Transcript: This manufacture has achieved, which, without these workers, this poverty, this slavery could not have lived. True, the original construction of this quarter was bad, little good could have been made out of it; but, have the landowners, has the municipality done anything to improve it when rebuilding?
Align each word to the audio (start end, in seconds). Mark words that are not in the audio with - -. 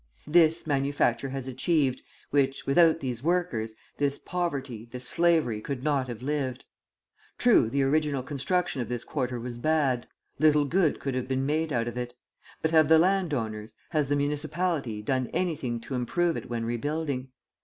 This 0.25 0.65
manufacture 0.65 1.29
has 1.29 1.47
achieved, 1.47 2.01
which, 2.31 2.65
without 2.65 3.01
these 3.01 3.21
workers, 3.21 3.75
this 3.99 4.17
poverty, 4.17 4.89
this 4.89 5.07
slavery 5.07 5.61
could 5.61 5.83
not 5.83 6.07
have 6.07 6.23
lived. 6.23 6.65
True, 7.37 7.69
the 7.69 7.83
original 7.83 8.23
construction 8.23 8.81
of 8.81 8.89
this 8.89 9.03
quarter 9.03 9.39
was 9.39 9.59
bad, 9.59 10.07
little 10.39 10.65
good 10.65 10.99
could 10.99 11.13
have 11.13 11.27
been 11.27 11.45
made 11.45 11.71
out 11.71 11.87
of 11.87 11.97
it; 11.99 12.15
but, 12.63 12.71
have 12.71 12.87
the 12.87 12.97
landowners, 12.97 13.75
has 13.91 14.07
the 14.07 14.15
municipality 14.15 15.03
done 15.03 15.27
anything 15.33 15.79
to 15.81 15.93
improve 15.93 16.35
it 16.35 16.49
when 16.49 16.65
rebuilding? 16.65 17.27